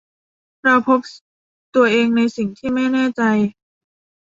[0.63, 0.99] เราพบ
[1.75, 3.21] ตัวเองในสิ่งที่ไม่แน่ใจ